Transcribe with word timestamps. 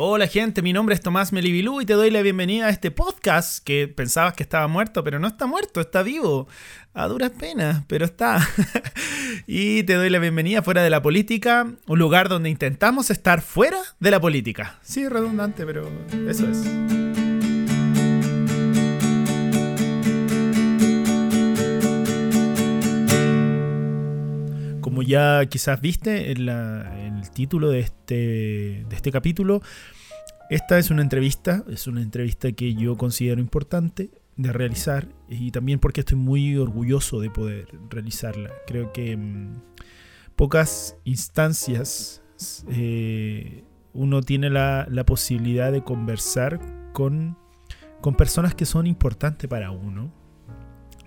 Hola 0.00 0.28
gente, 0.28 0.62
mi 0.62 0.72
nombre 0.72 0.94
es 0.94 1.00
Tomás 1.00 1.32
Melibilú 1.32 1.80
y 1.80 1.84
te 1.84 1.94
doy 1.94 2.12
la 2.12 2.22
bienvenida 2.22 2.66
a 2.66 2.70
este 2.70 2.92
podcast 2.92 3.64
que 3.64 3.88
pensabas 3.88 4.34
que 4.34 4.44
estaba 4.44 4.68
muerto, 4.68 5.02
pero 5.02 5.18
no 5.18 5.26
está 5.26 5.46
muerto, 5.46 5.80
está 5.80 6.04
vivo. 6.04 6.46
A 6.94 7.08
duras 7.08 7.32
penas, 7.32 7.82
pero 7.88 8.04
está. 8.04 8.38
y 9.48 9.82
te 9.82 9.94
doy 9.94 10.08
la 10.08 10.20
bienvenida 10.20 10.62
fuera 10.62 10.84
de 10.84 10.90
la 10.90 11.02
política, 11.02 11.66
un 11.88 11.98
lugar 11.98 12.28
donde 12.28 12.48
intentamos 12.48 13.10
estar 13.10 13.42
fuera 13.42 13.78
de 13.98 14.12
la 14.12 14.20
política. 14.20 14.78
Sí, 14.82 15.08
redundante, 15.08 15.66
pero 15.66 15.90
eso 16.28 16.46
es. 16.48 16.97
Como 24.98 25.06
ya 25.06 25.46
quizás 25.46 25.80
viste 25.80 26.32
en, 26.32 26.48
el 26.48 27.30
título 27.30 27.70
de 27.70 27.78
este, 27.78 28.84
de 28.88 28.96
este 28.96 29.12
capítulo, 29.12 29.62
esta 30.50 30.76
es 30.76 30.90
una 30.90 31.02
entrevista, 31.02 31.64
es 31.70 31.86
una 31.86 32.02
entrevista 32.02 32.50
que 32.50 32.74
yo 32.74 32.96
considero 32.96 33.40
importante 33.40 34.10
de 34.34 34.52
realizar 34.52 35.06
y 35.28 35.52
también 35.52 35.78
porque 35.78 36.00
estoy 36.00 36.18
muy 36.18 36.56
orgulloso 36.56 37.20
de 37.20 37.30
poder 37.30 37.68
realizarla. 37.88 38.50
Creo 38.66 38.92
que 38.92 39.12
en 39.12 39.52
mm, 39.52 39.62
pocas 40.34 40.96
instancias 41.04 42.20
eh, 42.68 43.62
uno 43.92 44.20
tiene 44.22 44.50
la, 44.50 44.88
la, 44.90 45.06
posibilidad 45.06 45.70
de 45.70 45.84
conversar 45.84 46.58
con, 46.92 47.38
con 48.00 48.16
personas 48.16 48.52
que 48.56 48.66
son 48.66 48.88
importantes 48.88 49.48
para 49.48 49.70
uno, 49.70 50.12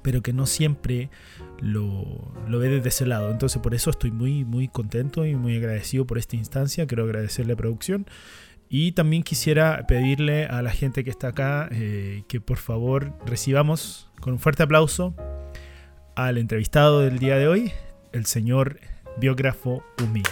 pero 0.01 0.21
que 0.21 0.33
no 0.33 0.45
siempre 0.45 1.09
lo, 1.59 2.33
lo, 2.47 2.59
ve 2.59 2.69
desde 2.69 2.89
ese 2.89 3.05
lado. 3.05 3.31
Entonces 3.31 3.61
por 3.61 3.73
eso 3.75 3.89
estoy 3.89 4.11
muy, 4.11 4.45
muy 4.45 4.67
contento 4.67 5.25
y 5.25 5.35
muy 5.35 5.57
agradecido 5.57 6.05
por 6.05 6.17
esta 6.17 6.35
instancia. 6.35 6.87
Quiero 6.87 7.03
agradecerle 7.03 7.53
a 7.53 7.57
producción 7.57 8.05
y 8.73 8.93
también 8.93 9.23
quisiera 9.23 9.85
pedirle 9.85 10.45
a 10.45 10.61
la 10.61 10.71
gente 10.71 11.03
que 11.03 11.09
está 11.09 11.27
acá 11.27 11.67
eh, 11.71 12.23
que 12.29 12.39
por 12.39 12.57
favor 12.57 13.13
recibamos 13.25 14.09
con 14.21 14.31
un 14.31 14.39
fuerte 14.39 14.63
aplauso 14.63 15.13
al 16.15 16.37
entrevistado 16.37 17.01
del 17.01 17.19
día 17.19 17.37
de 17.37 17.49
hoy, 17.49 17.73
el 18.13 18.25
señor 18.25 18.79
biógrafo 19.17 19.83
humilde. 20.01 20.29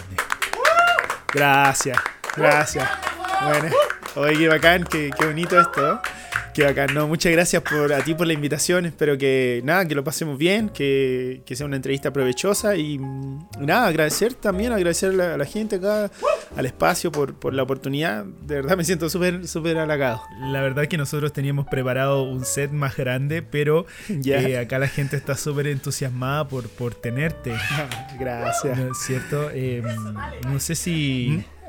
Gracias, 1.34 1.98
gracias. 2.34 2.88
Bueno, 3.42 3.74
oye, 4.16 4.38
qué 4.38 4.48
bacán, 4.48 4.84
qué, 4.84 5.10
qué 5.18 5.26
bonito 5.26 5.60
esto. 5.60 6.00
Qué 6.54 6.64
bacán, 6.64 6.94
no, 6.94 7.06
muchas 7.06 7.30
gracias 7.30 7.62
por, 7.62 7.92
a 7.92 8.02
ti 8.02 8.14
por 8.14 8.26
la 8.26 8.32
invitación. 8.32 8.84
Espero 8.84 9.16
que 9.16 9.60
nada, 9.64 9.86
que 9.86 9.94
lo 9.94 10.02
pasemos 10.02 10.36
bien, 10.36 10.68
que, 10.68 11.42
sea 11.52 11.66
una 11.66 11.76
entrevista 11.76 12.12
provechosa 12.12 12.76
y, 12.76 12.98
nada, 13.58 13.86
agradecer 13.86 14.34
también, 14.34 14.72
agradecer 14.72 15.20
a 15.20 15.36
la, 15.36 15.44
gente 15.44 15.76
acá, 15.76 16.10
al 16.56 16.66
espacio 16.66 17.12
por, 17.12 17.54
la 17.54 17.62
oportunidad. 17.62 18.24
De 18.24 18.56
verdad 18.56 18.76
me 18.76 18.84
siento 18.84 19.08
súper, 19.08 19.46
súper 19.46 19.78
halagado. 19.78 20.22
La 20.40 20.60
verdad 20.60 20.86
que 20.86 20.96
nosotros 20.96 21.32
teníamos 21.32 21.66
preparado 21.68 22.24
un 22.24 22.44
set 22.44 22.72
más 22.72 22.96
grande, 22.96 23.42
pero 23.42 23.86
eh, 24.08 24.58
acá 24.58 24.78
la 24.80 24.88
gente 24.88 25.16
está 25.16 25.36
súper 25.36 25.68
entusiasmada 25.68 26.48
por, 26.48 26.68
por 26.68 26.94
tenerte. 26.94 27.54
gracias. 28.18 28.78
cierto? 29.06 29.50
Em, 29.50 29.84
no 30.48 30.58
sé 30.58 30.74
si... 30.74 31.28
¿Mm? 31.30 31.59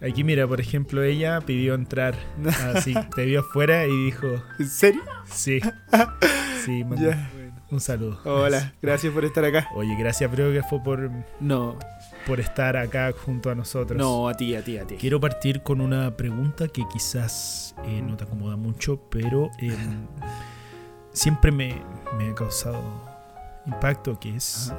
Aquí 0.00 0.22
mira, 0.22 0.46
por 0.46 0.60
ejemplo, 0.60 1.02
ella 1.02 1.40
pidió 1.40 1.74
entrar 1.74 2.14
así, 2.74 2.94
te 3.16 3.24
vio 3.24 3.40
afuera 3.40 3.86
y 3.86 4.04
dijo... 4.04 4.28
¿En 4.58 4.68
serio? 4.68 5.02
Sí. 5.26 5.60
Sí, 6.64 6.84
Un 7.70 7.80
saludo. 7.80 8.20
Hola, 8.24 8.74
gracias 8.82 9.10
por 9.14 9.24
estar 9.24 9.42
acá. 9.42 9.70
Oye, 9.74 9.96
gracias, 9.98 10.30
fue 10.68 10.82
por... 10.82 11.10
No. 11.40 11.78
Por 12.26 12.40
estar 12.40 12.76
acá 12.76 13.14
junto 13.24 13.48
a 13.48 13.54
nosotros. 13.54 13.96
No, 13.96 14.28
a 14.28 14.34
ti, 14.34 14.54
a 14.54 14.62
ti, 14.62 14.76
a 14.76 14.86
ti. 14.86 14.96
Quiero 14.96 15.18
partir 15.18 15.62
con 15.62 15.80
una 15.80 16.14
pregunta 16.14 16.68
que 16.68 16.84
quizás 16.92 17.74
eh, 17.86 18.02
no 18.02 18.18
te 18.18 18.24
acomoda 18.24 18.56
mucho, 18.56 19.00
pero 19.08 19.48
em, 19.60 20.06
siempre 21.12 21.50
me, 21.52 21.72
ha 21.72 22.34
causado 22.34 22.82
impacto, 23.64 24.20
que 24.20 24.36
es... 24.36 24.74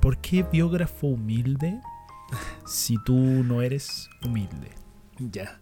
¿Por 0.00 0.16
qué 0.16 0.42
biógrafo 0.42 1.08
humilde 1.08 1.78
si 2.66 2.96
tú 3.04 3.16
no 3.16 3.62
eres 3.62 4.10
humilde? 4.22 4.70
Ya. 5.18 5.60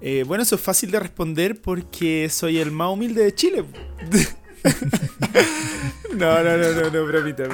Eh, 0.00 0.24
bueno, 0.26 0.42
eso 0.42 0.56
es 0.56 0.60
fácil 0.60 0.90
de 0.90 1.00
responder 1.00 1.60
porque 1.60 2.28
soy 2.30 2.58
el 2.58 2.70
más 2.70 2.92
humilde 2.92 3.24
de 3.24 3.34
Chile. 3.34 3.64
no, 6.14 6.42
no, 6.42 6.56
no, 6.56 6.72
no, 6.72 6.90
no, 6.90 7.06
bromita, 7.06 7.44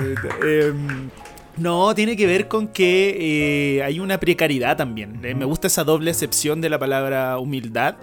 em, 0.42 1.08
no, 1.56 1.94
tiene 1.94 2.16
que 2.16 2.26
ver 2.26 2.48
con 2.48 2.68
que 2.68 3.76
eh, 3.76 3.82
hay 3.82 4.00
una 4.00 4.18
precariedad 4.18 4.76
también. 4.76 5.20
Eh, 5.22 5.34
me 5.34 5.44
gusta 5.44 5.68
esa 5.68 5.84
doble 5.84 6.10
excepción 6.10 6.60
de 6.60 6.68
la 6.68 6.78
palabra 6.78 7.38
humildad, 7.38 7.96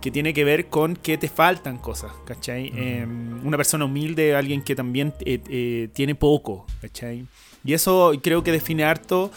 que 0.00 0.10
tiene 0.10 0.34
que 0.34 0.44
ver 0.44 0.66
con 0.66 0.96
que 0.96 1.16
te 1.16 1.28
faltan 1.28 1.78
cosas, 1.78 2.12
¿cachai? 2.26 2.72
Em, 2.74 3.46
una 3.46 3.56
persona 3.56 3.84
humilde, 3.84 4.34
alguien 4.34 4.62
que 4.62 4.74
también 4.74 5.14
tiene 5.92 6.14
poco, 6.16 6.66
¿cachai? 6.80 7.26
Y 7.64 7.72
eso 7.72 8.12
creo 8.22 8.42
que 8.42 8.52
define 8.52 8.84
harto 8.84 9.30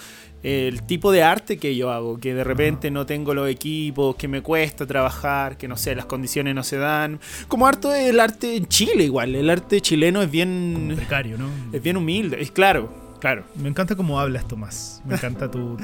el 0.44 0.84
tipo 0.84 1.12
de 1.12 1.24
arte 1.24 1.58
que 1.58 1.76
yo 1.76 1.92
hago, 1.92 2.20
que 2.20 2.34
de 2.34 2.44
repente 2.44 2.92
no 2.92 3.06
tengo 3.06 3.34
los 3.34 3.50
equipos, 3.50 4.16
que 4.16 4.28
me 4.28 4.42
cuesta 4.42 4.86
trabajar, 4.86 5.58
que 5.58 5.68
no 5.68 5.78
sé, 5.78 5.96
las 5.96 6.06
condiciones 6.06 6.56
no 6.56 6.64
se 6.64 6.78
dan. 6.78 7.20
Como 7.48 7.68
harto 7.68 7.94
el 7.94 8.20
arte 8.20 8.56
en 8.56 8.68
Chile 8.68 9.04
igual, 9.04 9.36
el 9.36 9.50
arte 9.50 9.82
chileno 9.82 10.22
es 10.22 10.30
bien... 10.30 10.94
precario, 10.96 11.38
¿no? 11.38 11.50
Es 11.74 11.82
bien 11.82 11.98
humilde, 11.98 12.42
es 12.42 12.52
claro, 12.52 12.94
claro. 13.20 13.46
Me 13.56 13.70
encanta 13.70 13.96
cómo 13.96 14.20
hablas, 14.20 14.48
Tomás. 14.48 15.02
Me 15.06 15.16
encanta 15.16 15.50
tu, 15.50 15.78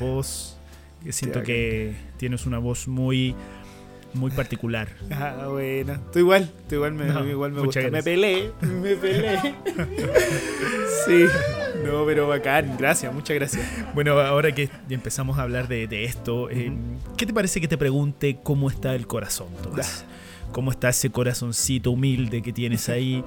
voz. 0.00 0.58
siento 1.10 1.42
que 1.42 1.94
tienes 2.16 2.46
una 2.46 2.58
voz 2.58 2.88
muy 2.88 3.34
muy 4.14 4.30
particular. 4.30 4.88
Ah, 5.10 5.48
bueno. 5.50 6.00
Tú 6.12 6.18
igual, 6.18 6.50
tú 6.66 6.76
igual 6.76 6.94
me, 6.94 7.06
igual 7.30 7.52
me 7.52 7.60
gusta. 7.60 7.90
Me 7.90 8.02
peleé, 8.02 8.52
me 8.62 8.96
peleé. 8.96 9.38
sí. 11.06 11.24
No, 11.88 12.04
pero 12.04 12.28
bacán. 12.28 12.76
Gracias, 12.78 13.12
muchas 13.12 13.34
gracias. 13.34 13.66
Bueno, 13.94 14.20
ahora 14.20 14.52
que 14.52 14.68
empezamos 14.90 15.38
a 15.38 15.42
hablar 15.42 15.68
de, 15.68 16.04
esto, 16.04 16.50
eh, 16.50 16.72
¿qué 17.16 17.24
te 17.24 17.32
parece 17.32 17.60
que 17.60 17.68
te 17.68 17.78
pregunte 17.78 18.38
cómo 18.42 18.68
está 18.68 18.94
el 18.94 19.06
corazón, 19.06 19.48
Tomás? 19.62 20.04
¿Cómo 20.52 20.70
está 20.70 20.90
ese 20.90 21.10
corazoncito 21.10 21.90
humilde 21.90 22.42
que 22.42 22.52
tienes 22.52 22.88
ahí? 22.90 23.24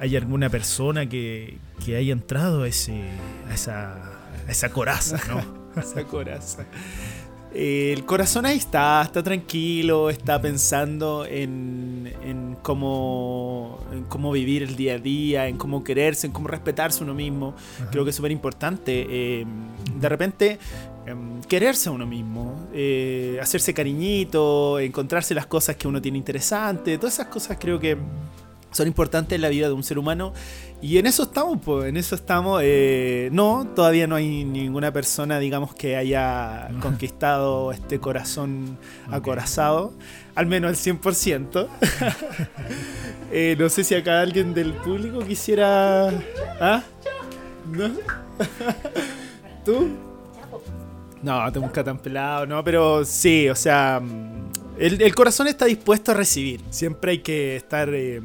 ¿Hay 0.00 0.16
alguna 0.16 0.48
persona 0.48 1.06
que, 1.06 1.58
que 1.84 1.96
haya 1.96 2.12
entrado 2.12 2.64
a, 2.64 2.68
ese, 2.68 3.04
a, 3.48 3.54
esa, 3.54 3.94
a 4.46 4.50
esa 4.50 4.70
coraza, 4.70 5.20
no? 5.28 5.60
esa 5.80 6.04
coraza. 6.04 6.66
El 7.54 8.04
corazón 8.04 8.46
ahí 8.46 8.56
está, 8.56 9.02
está 9.02 9.22
tranquilo, 9.24 10.08
está 10.08 10.40
pensando 10.40 11.26
en, 11.26 12.12
en, 12.22 12.39
cómo, 12.62 13.78
en 13.92 14.04
cómo 14.04 14.32
vivir 14.32 14.62
el 14.62 14.76
día 14.76 14.94
a 14.94 14.98
día, 14.98 15.48
en 15.48 15.56
cómo 15.56 15.84
quererse, 15.84 16.26
en 16.26 16.32
cómo 16.32 16.48
respetarse 16.48 17.02
uno 17.02 17.14
mismo. 17.14 17.54
Creo 17.90 18.04
que 18.04 18.10
es 18.10 18.16
súper 18.16 18.32
importante. 18.32 19.06
Eh, 19.08 19.46
de 19.96 20.08
repente, 20.08 20.58
em, 21.06 21.40
quererse 21.42 21.88
a 21.88 21.92
uno 21.92 22.06
mismo, 22.06 22.68
eh, 22.72 23.38
hacerse 23.40 23.74
cariñito, 23.74 24.78
encontrarse 24.78 25.34
las 25.34 25.46
cosas 25.46 25.76
que 25.76 25.88
uno 25.88 26.00
tiene 26.00 26.18
interesantes, 26.18 26.98
todas 26.98 27.14
esas 27.14 27.26
cosas 27.26 27.56
creo 27.60 27.78
que 27.78 27.96
son 28.70 28.86
importantes 28.86 29.36
en 29.36 29.42
la 29.42 29.48
vida 29.48 29.66
de 29.68 29.74
un 29.74 29.82
ser 29.82 29.98
humano. 29.98 30.32
Y 30.82 30.96
en 30.96 31.06
eso 31.06 31.24
estamos, 31.24 31.58
pues, 31.62 31.88
en 31.88 31.96
eso 31.96 32.14
estamos. 32.14 32.62
Eh, 32.64 33.28
no, 33.32 33.66
todavía 33.74 34.06
no 34.06 34.16
hay 34.16 34.44
ninguna 34.44 34.92
persona, 34.92 35.38
digamos, 35.38 35.74
que 35.74 35.96
haya 35.96 36.70
conquistado 36.80 37.72
este 37.72 38.00
corazón 38.00 38.78
acorazado, 39.10 39.92
al 40.34 40.46
menos 40.46 40.70
al 40.70 40.76
100%. 40.76 41.68
eh, 43.32 43.56
no 43.58 43.68
sé 43.68 43.84
si 43.84 43.94
acá 43.94 44.20
alguien 44.20 44.54
del 44.54 44.72
público 44.72 45.20
quisiera... 45.20 46.08
¿Ah? 46.60 46.82
¿No? 47.70 47.90
¿Tú? 49.64 49.88
No, 51.22 51.52
te 51.52 51.58
busca 51.58 51.84
tan 51.84 51.98
pelado, 51.98 52.46
no, 52.46 52.64
pero 52.64 53.04
sí, 53.04 53.50
o 53.50 53.54
sea, 53.54 54.00
el, 54.78 55.14
corazón 55.14 55.46
está 55.48 55.66
dispuesto 55.66 56.12
a 56.12 56.14
recibir. 56.14 56.62
Siempre 56.70 57.12
hay 57.12 57.18
que 57.18 57.56
estar... 57.56 57.90
Eh, 57.92 58.22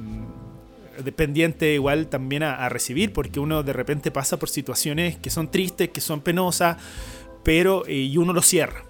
dependiente 1.04 1.74
igual 1.74 2.08
también 2.08 2.44
a, 2.44 2.68
recibir, 2.70 3.14
porque 3.14 3.40
uno 3.40 3.64
de 3.64 3.74
repente 3.74 4.12
pasa 4.12 4.38
por 4.38 4.50
situaciones 4.50 5.18
que 5.18 5.30
son 5.30 5.52
tristes, 5.52 5.90
que 5.90 6.02
son 6.02 6.22
penosas, 6.22 6.78
pero 7.44 7.86
eh, 7.88 7.96
y 7.96 8.18
uno 8.18 8.34
lo 8.34 8.42
cierra. 8.42 8.86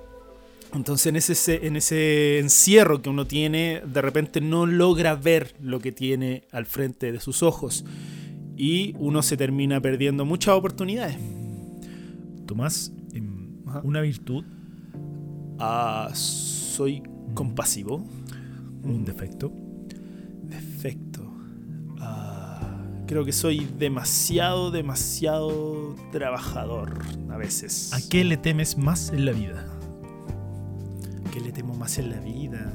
Entonces 0.74 1.08
en 1.08 1.16
ese, 1.16 1.66
en 1.66 1.76
ese 1.76 2.40
encierro 2.40 3.02
que 3.02 3.10
uno 3.10 3.26
tiene, 3.26 3.82
de 3.86 4.02
repente 4.02 4.42
no 4.42 4.66
logra 4.66 5.16
ver 5.16 5.56
lo 5.62 5.80
que 5.80 5.92
tiene 5.92 6.44
al 6.52 6.66
frente 6.66 7.12
de 7.12 7.20
sus 7.20 7.44
ojos 7.44 7.86
y 8.58 8.94
uno 8.98 9.22
se 9.22 9.38
termina 9.38 9.82
perdiendo 9.82 10.26
muchas 10.26 10.56
oportunidades. 10.56 11.18
Tomás, 12.46 12.92
una 13.84 14.02
virtud. 14.02 14.44
Ah, 15.60 16.10
soy 16.14 17.04
compasivo. 17.34 18.06
Un. 18.84 19.04
Defecto. 19.06 19.52
Creo 23.08 23.24
que 23.24 23.32
soy 23.32 23.68
demasiado, 23.78 24.72
demasiado 24.72 25.96
trabajador 26.12 27.04
a 27.30 27.38
veces. 27.38 27.94
¿A 27.94 28.00
qué 28.10 28.24
le 28.24 28.38
temes 28.38 28.78
más 28.78 29.10
en 29.10 29.26
la 29.26 29.32
vida? 29.32 29.68
qué 31.32 31.42
le 31.42 31.52
temo 31.52 31.76
más 31.76 31.98
en 31.98 32.12
la 32.12 32.20
vida? 32.22 32.72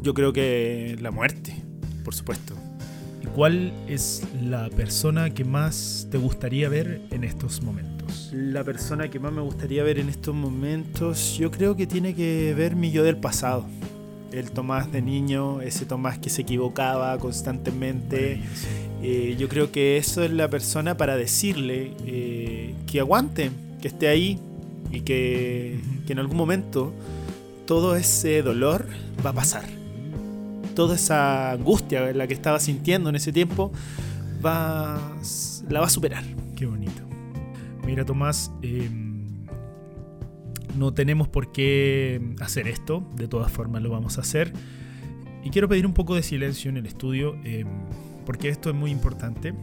yo 0.00 0.12
creo 0.12 0.34
que 0.34 0.96
la 1.00 1.10
muerte, 1.10 1.54
por 2.04 2.14
supuesto. 2.14 2.54
¿Y 3.22 3.26
cuál 3.26 3.72
es 3.88 4.22
la 4.42 4.68
persona 4.68 5.30
que 5.30 5.44
más 5.44 6.08
te 6.10 6.18
gustaría 6.18 6.68
ver 6.68 7.00
en 7.10 7.24
estos 7.24 7.62
momentos? 7.62 8.30
La 8.32 8.64
persona 8.64 9.08
que 9.08 9.18
más 9.18 9.32
me 9.32 9.40
gustaría 9.40 9.82
ver 9.82 9.98
en 9.98 10.10
estos 10.10 10.34
momentos, 10.34 11.38
yo 11.38 11.50
creo 11.50 11.74
que 11.74 11.86
tiene 11.86 12.14
que 12.14 12.52
ver 12.54 12.76
mi 12.76 12.90
yo 12.90 13.02
del 13.02 13.16
pasado. 13.16 13.66
El 14.32 14.50
Tomás 14.50 14.90
de 14.90 15.02
niño, 15.02 15.60
ese 15.60 15.86
Tomás 15.86 16.18
que 16.18 16.30
se 16.30 16.42
equivocaba 16.42 17.16
constantemente. 17.18 18.40
Eh, 19.02 19.36
yo 19.38 19.48
creo 19.48 19.70
que 19.70 19.96
eso 19.96 20.22
es 20.22 20.30
la 20.30 20.48
persona 20.48 20.96
para 20.96 21.16
decirle 21.16 21.92
eh, 22.06 22.74
que 22.86 23.00
aguante, 23.00 23.50
que 23.80 23.88
esté 23.88 24.08
ahí 24.08 24.38
y 24.90 25.00
que, 25.00 25.78
que 26.06 26.12
en 26.12 26.18
algún 26.18 26.36
momento 26.36 26.92
todo 27.66 27.96
ese 27.96 28.42
dolor 28.42 28.86
va 29.24 29.30
a 29.30 29.34
pasar 29.34 29.64
toda 30.74 30.96
esa 30.96 31.52
angustia 31.52 32.10
en 32.10 32.18
la 32.18 32.26
que 32.26 32.34
estaba 32.34 32.58
sintiendo 32.58 33.08
en 33.08 33.16
ese 33.16 33.32
tiempo, 33.32 33.72
va, 34.44 35.00
la 35.68 35.80
va 35.80 35.86
a 35.86 35.90
superar. 35.90 36.24
Qué 36.56 36.66
bonito. 36.66 37.02
Mira, 37.86 38.04
Tomás, 38.04 38.50
em, 38.62 39.03
no 40.76 40.94
tenemos 40.94 41.28
por 41.28 41.52
qué 41.52 42.34
hacer 42.40 42.68
esto, 42.68 43.08
de 43.16 43.28
todas 43.28 43.50
formas 43.50 43.82
lo 43.82 43.90
vamos 43.90 44.18
a 44.18 44.22
hacer. 44.22 44.52
Y 45.42 45.50
quiero 45.50 45.68
pedir 45.68 45.86
un 45.86 45.94
poco 45.94 46.14
de 46.14 46.22
silencio 46.22 46.70
en 46.70 46.76
el 46.76 46.86
estudio, 46.86 47.34
em, 47.44 47.68
porque 48.24 48.48
esto 48.48 48.70
es 48.70 48.76
muy 48.76 48.90
importante. 48.90 49.54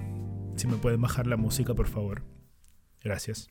Si 0.55 0.67
me 0.67 0.77
pueden 0.77 1.01
bajar 1.01 1.27
la 1.27 1.37
música, 1.37 1.73
por 1.73 1.87
favor. 1.87 2.23
Gracias. 3.03 3.49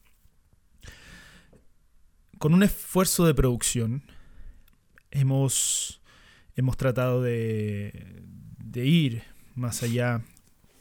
Con 2.39 2.55
un 2.55 2.62
esfuerzo 2.62 3.27
de 3.27 3.35
producción, 3.35 4.03
hemos 5.11 6.01
hemos 6.61 6.77
tratado 6.77 7.23
de, 7.23 8.23
ir 8.75 9.23
más 9.55 9.83
allá 9.83 10.23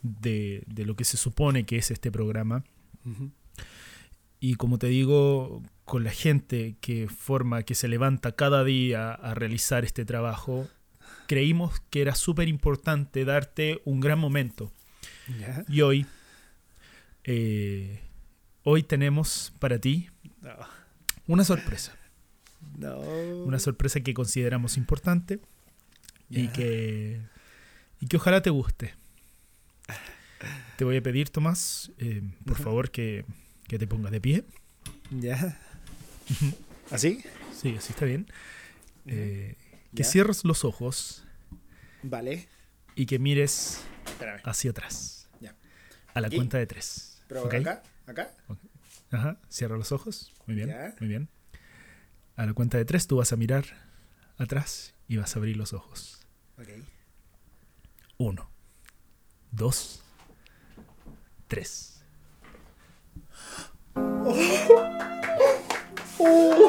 de, 0.04 0.64
lo 0.76 0.96
que 0.96 1.06
se 1.06 1.18
supone 1.18 1.66
que 1.66 1.78
es 1.78 1.90
este 1.92 2.12
programa. 2.12 2.64
Y 4.40 4.56
como 4.56 4.78
te 4.78 4.88
digo, 4.88 5.64
con 5.90 6.04
la 6.04 6.12
gente 6.12 6.76
que 6.82 7.08
forma, 7.08 7.64
que 7.64 7.74
se 7.74 7.88
levanta 7.88 8.34
cada 8.34 8.64
día 8.64 9.12
a 9.12 9.34
realizar 9.34 9.84
este 9.84 10.06
trabajo, 10.06 10.70
creímos 11.26 11.80
que 11.90 12.02
era 12.02 12.14
súper 12.14 12.48
importante 12.48 13.26
darte 13.26 13.82
un 13.86 14.00
gran 14.00 14.20
momento. 14.20 14.72
Y 15.68 15.82
hoy, 15.82 16.06
eh, 17.24 18.02
hoy 18.62 18.84
tenemos 18.84 19.52
para 19.58 19.80
ti 19.80 20.12
una 21.26 21.44
sorpresa. 21.44 21.98
Una 23.46 23.58
sorpresa 23.58 24.00
que 24.02 24.14
consideramos 24.14 24.78
importante 24.78 25.40
y, 26.30 26.50
que, 26.50 27.20
y 28.00 28.06
que 28.06 28.18
ojalá 28.18 28.44
te 28.44 28.52
guste. 28.52 28.94
Te 30.78 30.84
voy 30.84 30.98
a 30.98 31.02
pedir, 31.02 31.32
Tomás, 31.32 31.92
eh, 31.98 32.22
por 32.46 32.58
favor, 32.58 32.92
que, 32.92 33.26
te 33.68 33.88
pongas 33.88 34.12
de 34.12 34.22
pie. 34.22 34.46
Ya. 35.10 35.60
¿Así? 36.92 37.24
Sí, 37.54 37.76
así 37.78 37.94
está 37.94 38.06
bien. 38.06 38.28
Eh, 39.06 39.56
que 39.96 40.04
cierres 40.04 40.46
los 40.46 40.64
ojos. 40.66 41.26
Vale. 42.04 42.48
Y 42.96 43.06
que 43.06 43.20
mires 43.20 43.82
hacia 44.44 44.72
atrás. 44.72 45.30
Ya. 45.40 45.56
A 46.14 46.22
la 46.22 46.30
cuenta 46.30 46.58
de 46.58 46.66
tres. 46.66 47.22
Pero 47.28 47.46
acá, 47.46 47.84
acá. 48.06 48.32
Ajá, 49.12 49.40
cierra 49.50 49.78
los 49.78 49.92
ojos. 49.92 50.34
Muy 50.46 50.56
bien, 50.56 50.74
muy 51.00 51.10
bien. 51.10 51.30
A 52.36 52.46
la 52.46 52.54
cuenta 52.54 52.78
de 52.78 52.86
tres 52.86 53.08
tú 53.08 53.18
vas 53.18 53.34
a 53.34 53.36
mirar 53.36 53.66
atrás 54.38 54.94
y 55.08 55.18
vas 55.18 55.36
a 55.36 55.40
abrir 55.40 55.58
los 55.58 55.74
ojos. 55.74 56.26
Uno, 58.18 58.50
dos, 59.52 60.04
tres. 61.48 61.99
La 66.20 66.60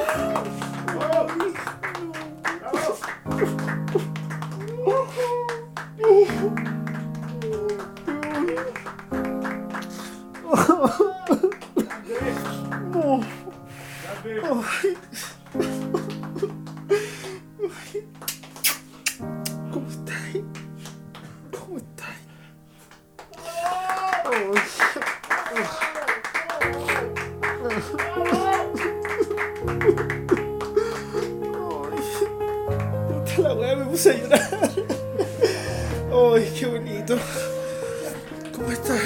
¿Cómo 38.60 38.72
estás? 38.72 39.00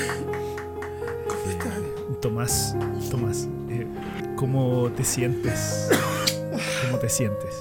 ¿Cómo 1.28 1.48
estás? 1.48 2.20
Tomás, 2.20 2.76
Tomás, 3.08 3.48
eh, 3.70 3.86
¿cómo 4.34 4.90
te 4.96 5.04
sientes? 5.04 5.90
¿Cómo 6.86 6.98
te 6.98 7.08
sientes? 7.08 7.54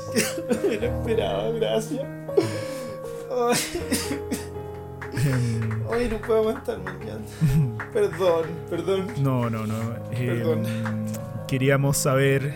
me 0.67 0.77
lo 0.77 0.87
esperaba, 0.87 1.51
gracias. 1.51 2.01
Ay. 5.91 6.09
no 6.09 6.17
puedo 6.17 6.39
aguantarme, 6.39 6.91
Perdón, 7.93 8.45
perdón. 8.71 9.07
No, 9.19 9.51
no, 9.51 9.67
no. 9.67 9.93
Perdón. 10.09 10.65
Em, 10.65 11.05
queríamos 11.47 11.97
saber 11.97 12.55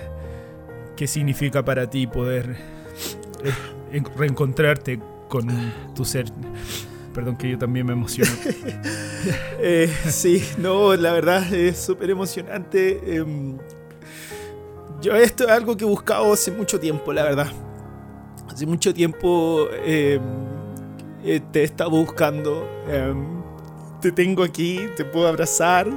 qué 0.95 1.05
significa 1.05 1.63
para 1.63 1.87
ti 1.87 2.07
poder 2.07 2.57
eh, 3.43 4.01
reencontrarte 4.17 4.99
con 5.29 5.47
tu 5.93 6.05
ser. 6.05 6.25
Perdón 7.17 7.35
que 7.35 7.49
yo 7.49 7.57
también 7.57 7.87
me 7.87 7.93
emociono. 7.93 8.31
Eh, 9.59 9.91
sí, 10.07 10.41
no, 10.59 10.95
la 10.95 11.11
verdad 11.11 11.51
es 11.51 11.79
súper 11.79 12.11
emocionante. 12.11 13.17
Em, 13.17 13.57
yo 15.01 15.15
esto 15.15 15.45
es 15.45 15.49
algo 15.49 15.75
que 15.75 15.83
he 15.83 15.87
buscado 15.87 16.31
hace 16.31 16.51
mucho 16.51 16.79
tiempo, 16.79 17.11
la 17.11 17.23
verdad. 17.23 17.51
Hace 18.47 18.67
mucho 18.67 18.93
tiempo 18.93 19.67
em, 19.83 20.21
te 21.51 21.61
he 21.61 21.63
estado 21.63 21.89
buscando. 21.89 22.69
Em, 22.87 23.41
te 23.99 24.11
tengo 24.11 24.43
aquí, 24.43 24.87
te 24.95 25.03
puedo 25.03 25.27
abrazar, 25.27 25.89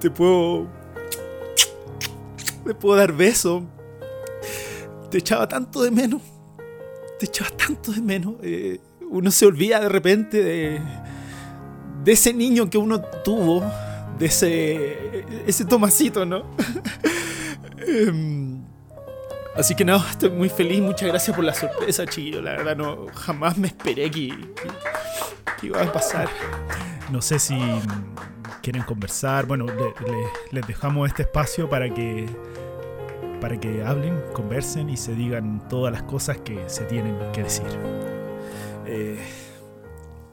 te 0.00 0.10
puedo... 0.10 0.66
Te 2.64 2.74
puedo 2.74 2.96
dar 2.96 3.12
beso. 3.12 3.62
Te 5.08 5.18
echaba 5.18 5.46
tanto 5.46 5.82
de 5.82 5.92
menos 5.92 6.20
te 7.18 7.26
echaba 7.26 7.50
tanto 7.50 7.92
de 7.92 8.00
menos. 8.00 8.34
Eh, 8.42 8.80
uno 9.10 9.30
se 9.30 9.46
olvida 9.46 9.80
de 9.80 9.88
repente 9.88 10.42
de, 10.42 10.80
de 12.04 12.12
ese 12.12 12.32
niño 12.32 12.70
que 12.70 12.78
uno 12.78 13.00
tuvo, 13.00 13.62
de 14.18 14.26
ese, 14.26 15.24
ese 15.46 15.64
Tomasito, 15.64 16.24
¿no? 16.24 16.44
Em, 17.90 18.62
así 19.56 19.74
que 19.74 19.82
no, 19.82 19.96
estoy 19.96 20.28
muy 20.28 20.50
feliz. 20.50 20.80
Muchas 20.82 21.08
gracias 21.08 21.34
por 21.34 21.42
la 21.42 21.54
sorpresa, 21.54 22.04
chiquillo. 22.04 22.42
La 22.42 22.50
verdad, 22.50 22.76
no, 22.76 23.06
jamás 23.14 23.56
me 23.56 23.68
esperé 23.68 24.10
que, 24.10 24.28
que, 25.58 25.66
iba 25.68 25.80
a 25.80 25.90
pasar. 25.90 26.28
No 27.10 27.22
sé 27.22 27.38
si 27.38 27.58
quieren 28.60 28.82
conversar. 28.82 29.46
Bueno, 29.46 29.64
les 30.50 30.66
dejamos 30.66 31.08
este 31.08 31.22
espacio 31.22 31.66
para 31.70 31.88
que 31.88 32.26
para 33.40 33.58
que 33.58 33.84
hablen, 33.84 34.20
conversen 34.34 34.90
y 34.90 34.96
se 34.96 35.14
digan 35.14 35.66
todas 35.68 35.92
las 35.92 36.02
cosas 36.02 36.38
que 36.38 36.68
se 36.68 36.84
tienen 36.84 37.16
que 37.32 37.44
decir. 37.44 38.17
Eh, 38.90 39.18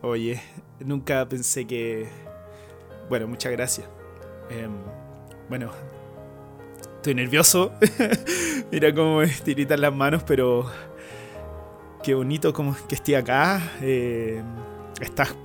oye, 0.02 0.42
nunca 0.80 1.28
pensé 1.28 1.68
que... 1.68 2.08
Bueno, 3.10 3.28
muchas 3.28 3.52
gracias. 3.52 3.88
Em, 4.50 4.72
bueno, 5.50 5.72
estoy 6.96 7.16
nervioso. 7.16 7.74
Mira 8.72 8.96
cómo 8.96 9.18
me 9.18 9.28
tiritan 9.28 9.82
las 9.82 9.94
manos, 9.94 10.24
pero 10.24 10.72
qué 12.02 12.16
bonito 12.16 12.54
que 12.88 12.96
estoy 12.96 13.16
acá. 13.16 13.62
Eh, 13.82 14.42
estás 15.02 15.36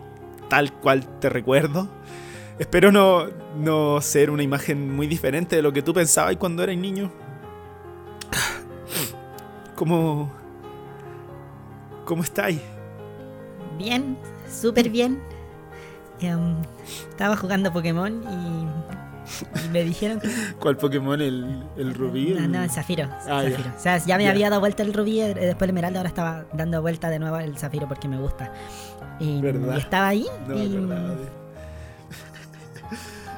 tal 0.48 0.72
cual 0.74 1.18
te 1.18 1.28
recuerdo. 1.28 1.88
Espero 2.60 2.92
no, 2.92 3.26
no 3.56 4.00
ser 4.00 4.30
una 4.30 4.44
imagen 4.44 4.94
muy 4.94 5.08
diferente 5.08 5.56
de 5.56 5.62
lo 5.62 5.72
que 5.72 5.82
tú 5.82 5.92
pensabas 5.92 6.36
cuando 6.36 6.62
eras 6.62 6.76
niño. 6.76 7.10
¿Cómo. 9.74 10.32
¿Cómo 12.04 12.22
estáis? 12.22 12.60
Bien, 13.80 14.16
súper 14.50 14.90
bien. 14.90 15.20
Em, 16.20 16.56
estaba 17.10 17.34
jugando 17.36 17.72
Pokémon 17.72 18.22
y 18.22 18.66
Y 19.64 19.68
me 19.70 19.84
dijeron 19.84 20.20
que. 20.20 20.28
¿Cuál 20.60 20.76
Pokémon? 20.76 21.20
¿El, 21.20 21.62
el 21.76 21.94
rubí? 21.94 22.32
No, 22.34 22.40
el- 22.40 22.52
no, 22.52 22.62
el 22.62 22.70
zafiro. 22.70 23.08
Ah, 23.28 23.42
zafiro. 23.42 23.70
O 23.76 23.80
sea, 23.80 23.96
ya 23.98 24.16
me 24.18 24.28
había 24.28 24.50
dado 24.50 24.60
vuelta 24.60 24.82
el 24.82 24.92
rubí, 24.92 25.20
eh, 25.20 25.32
después 25.34 25.62
el 25.62 25.70
esmeralda, 25.70 26.00
ahora 26.00 26.08
estaba 26.08 26.44
dando 26.52 26.82
vuelta 26.82 27.08
de 27.08 27.18
nuevo 27.18 27.36
el 27.38 27.56
zafiro 27.56 27.88
porque 27.88 28.06
me 28.08 28.18
gusta. 28.18 28.52
Y, 29.18 29.40
¿Verdad? 29.40 29.76
y 29.76 29.78
estaba 29.78 30.08
ahí 30.08 30.26
No 30.48 30.56
y, 30.58 30.68
de- 30.68 31.28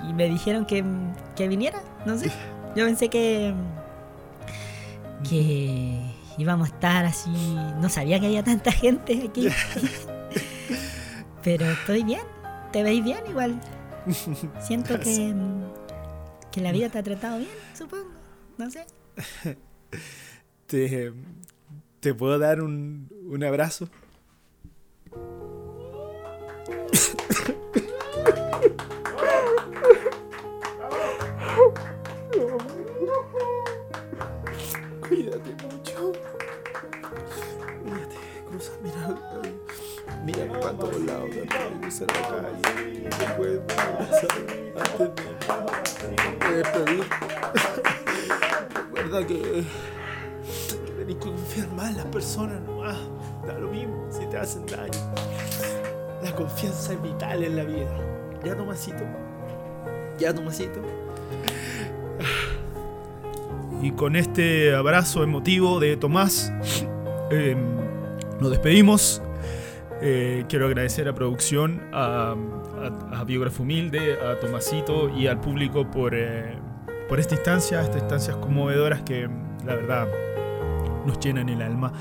y 0.09 0.13
me 0.15 0.29
dijeron 0.29 0.65
que, 0.67 0.85
que 1.37 1.47
viniera, 1.49 1.81
no 2.07 2.17
sé. 2.19 2.33
Yo 2.75 2.85
pensé 2.87 3.09
que. 3.09 3.55
que 5.29 6.01
íbamos 6.39 6.71
a 6.71 6.73
estar 6.75 7.05
así. 7.05 7.31
No 7.81 7.89
sabía 7.89 8.19
que 8.19 8.27
había 8.27 8.43
tanta 8.43 8.73
gente 8.73 9.25
aquí. 9.29 9.49
Pero 11.43 11.67
estoy 11.67 12.05
bien, 12.05 12.23
te 12.73 12.83
veis 12.83 13.03
bien 13.03 13.21
igual. 13.29 13.61
Siento 14.61 14.99
que. 15.01 15.35
que 16.51 16.61
la 16.61 16.73
vida 16.73 16.89
te 16.89 16.99
ha 16.99 17.03
tratado 17.03 17.39
bien, 17.39 17.51
supongo. 17.75 18.11
No 18.59 18.71
sé. 18.71 18.87
¿Te, 20.67 21.13
¿Te 22.01 22.15
puedo 22.15 22.39
dar 22.39 22.61
un, 22.61 23.09
un 23.29 23.45
abrazo? 23.45 23.89
Tenés 51.03 51.17
confiar 51.17 51.69
más 51.73 51.91
en 51.91 51.97
las 51.97 52.07
personas 52.07 52.61
nomás. 52.61 52.97
Da 53.45 53.59
lo 53.59 53.69
mismo 53.71 54.07
si 54.09 54.25
te 54.27 54.37
hacen 54.37 54.65
daño. 54.67 54.93
La 56.23 56.33
confianza 56.33 56.93
es 56.93 57.03
vital 57.03 57.43
en 57.43 57.57
la 57.57 57.65
vida. 57.65 57.91
Ya 58.45 58.57
Tomasito. 58.57 59.03
Ya 60.17 60.33
Tomasito. 60.33 60.81
Y 63.83 63.91
con 63.91 64.15
este 64.15 64.77
abrazo 64.77 65.25
emotivo 65.25 65.81
de 65.81 65.97
Tomás, 65.97 66.53
eh, 67.33 67.57
nos 68.39 68.51
despedimos. 68.51 69.21
Eh, 70.01 70.45
quiero 70.49 70.67
agradecer 70.67 71.09
a 71.09 71.15
producción, 71.17 71.83
a, 71.93 72.37
a, 73.13 73.21
a 73.21 73.25
Biógrafo 73.25 73.65
Humilde, 73.65 74.21
a 74.21 74.39
Tomasito 74.39 75.09
y 75.09 75.27
al 75.27 75.41
público 75.41 75.91
por, 75.91 76.15
eh, 76.15 76.57
por 77.09 77.19
esta 77.19 77.35
instancia, 77.35 77.81
estas 77.81 78.03
instancias 78.03 78.37
conmovedoras 78.37 79.03
que 79.03 79.29
la 79.67 79.75
verdad 79.75 80.07
nos 81.07 81.19
llenan 81.21 81.49
el 81.49 81.63
alma. 81.63 81.93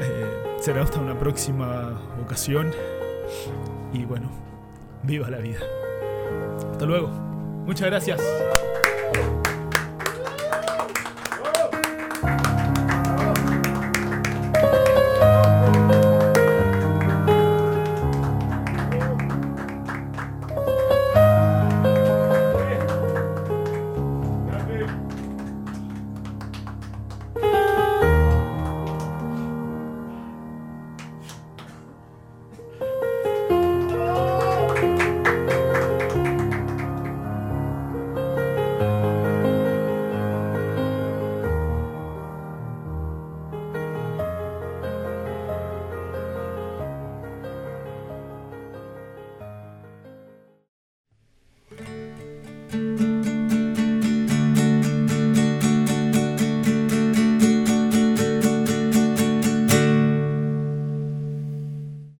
Eh, 0.00 0.56
será 0.60 0.82
hasta 0.82 1.00
una 1.00 1.18
próxima 1.18 1.98
ocasión. 2.22 2.72
Y 3.92 4.04
bueno, 4.04 4.30
viva 5.02 5.28
la 5.30 5.38
vida. 5.38 5.60
Hasta 6.70 6.86
luego. 6.86 7.08
Muchas 7.08 7.88
gracias. 7.88 8.20